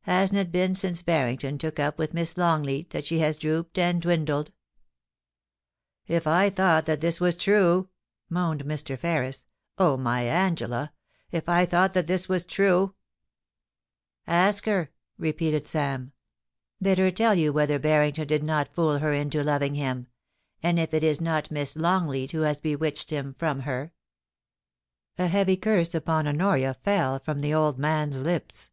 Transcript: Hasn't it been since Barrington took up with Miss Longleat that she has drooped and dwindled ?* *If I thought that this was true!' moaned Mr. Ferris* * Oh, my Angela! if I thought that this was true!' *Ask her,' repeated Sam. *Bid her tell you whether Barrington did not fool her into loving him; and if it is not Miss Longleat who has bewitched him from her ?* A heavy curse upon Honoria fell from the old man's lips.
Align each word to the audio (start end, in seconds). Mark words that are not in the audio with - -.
Hasn't 0.00 0.36
it 0.36 0.50
been 0.50 0.74
since 0.74 1.00
Barrington 1.00 1.56
took 1.56 1.78
up 1.78 1.96
with 1.96 2.12
Miss 2.12 2.36
Longleat 2.36 2.90
that 2.90 3.06
she 3.06 3.20
has 3.20 3.36
drooped 3.38 3.78
and 3.78 4.02
dwindled 4.02 4.50
?* 4.02 4.50
*If 6.08 6.26
I 6.26 6.50
thought 6.50 6.86
that 6.86 7.00
this 7.00 7.20
was 7.20 7.36
true!' 7.36 7.88
moaned 8.28 8.64
Mr. 8.64 8.98
Ferris* 8.98 9.44
* 9.62 9.78
Oh, 9.78 9.96
my 9.96 10.22
Angela! 10.24 10.92
if 11.30 11.48
I 11.48 11.66
thought 11.66 11.94
that 11.94 12.08
this 12.08 12.28
was 12.28 12.44
true!' 12.44 12.96
*Ask 14.26 14.64
her,' 14.64 14.90
repeated 15.18 15.68
Sam. 15.68 16.10
*Bid 16.82 16.98
her 16.98 17.12
tell 17.12 17.36
you 17.36 17.52
whether 17.52 17.78
Barrington 17.78 18.26
did 18.26 18.42
not 18.42 18.74
fool 18.74 18.98
her 18.98 19.12
into 19.12 19.44
loving 19.44 19.76
him; 19.76 20.08
and 20.64 20.80
if 20.80 20.92
it 20.92 21.04
is 21.04 21.20
not 21.20 21.52
Miss 21.52 21.76
Longleat 21.76 22.32
who 22.32 22.40
has 22.40 22.58
bewitched 22.58 23.10
him 23.10 23.36
from 23.38 23.60
her 23.60 23.92
?* 23.60 23.92
A 25.16 25.28
heavy 25.28 25.56
curse 25.56 25.94
upon 25.94 26.26
Honoria 26.26 26.74
fell 26.74 27.20
from 27.20 27.38
the 27.38 27.54
old 27.54 27.78
man's 27.78 28.22
lips. 28.22 28.70